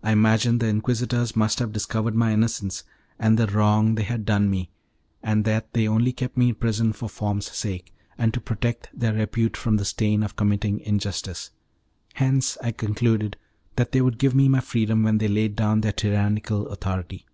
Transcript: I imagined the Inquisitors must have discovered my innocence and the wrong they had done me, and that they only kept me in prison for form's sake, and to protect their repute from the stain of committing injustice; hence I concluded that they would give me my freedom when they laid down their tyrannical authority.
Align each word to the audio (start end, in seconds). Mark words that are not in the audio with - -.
I 0.00 0.12
imagined 0.12 0.60
the 0.60 0.68
Inquisitors 0.68 1.34
must 1.34 1.58
have 1.58 1.72
discovered 1.72 2.14
my 2.14 2.32
innocence 2.32 2.84
and 3.18 3.36
the 3.36 3.48
wrong 3.48 3.96
they 3.96 4.04
had 4.04 4.24
done 4.24 4.48
me, 4.48 4.70
and 5.24 5.44
that 5.44 5.72
they 5.72 5.88
only 5.88 6.12
kept 6.12 6.36
me 6.36 6.50
in 6.50 6.54
prison 6.54 6.92
for 6.92 7.08
form's 7.08 7.50
sake, 7.50 7.92
and 8.16 8.32
to 8.32 8.40
protect 8.40 8.90
their 8.96 9.12
repute 9.12 9.56
from 9.56 9.76
the 9.76 9.84
stain 9.84 10.22
of 10.22 10.36
committing 10.36 10.78
injustice; 10.78 11.50
hence 12.12 12.56
I 12.62 12.70
concluded 12.70 13.36
that 13.74 13.90
they 13.90 14.00
would 14.00 14.18
give 14.18 14.36
me 14.36 14.46
my 14.46 14.60
freedom 14.60 15.02
when 15.02 15.18
they 15.18 15.26
laid 15.26 15.56
down 15.56 15.80
their 15.80 15.90
tyrannical 15.90 16.68
authority. 16.68 17.26